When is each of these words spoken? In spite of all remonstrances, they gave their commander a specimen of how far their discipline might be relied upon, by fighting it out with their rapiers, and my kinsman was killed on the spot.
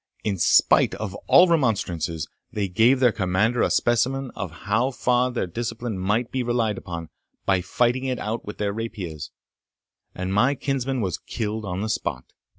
In 0.23 0.39
spite 0.39 0.95
of 0.95 1.13
all 1.27 1.47
remonstrances, 1.47 2.27
they 2.51 2.67
gave 2.67 2.99
their 2.99 3.11
commander 3.11 3.61
a 3.61 3.69
specimen 3.69 4.31
of 4.35 4.49
how 4.65 4.89
far 4.89 5.29
their 5.29 5.45
discipline 5.45 5.99
might 5.99 6.31
be 6.31 6.41
relied 6.41 6.79
upon, 6.79 7.09
by 7.45 7.61
fighting 7.61 8.05
it 8.05 8.17
out 8.17 8.43
with 8.43 8.57
their 8.57 8.73
rapiers, 8.73 9.29
and 10.15 10.33
my 10.33 10.55
kinsman 10.55 11.01
was 11.01 11.19
killed 11.19 11.65
on 11.65 11.81
the 11.81 11.87
spot. 11.89 12.25